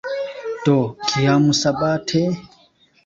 [0.69, 0.77] Do,
[1.11, 2.23] kiam sabate?"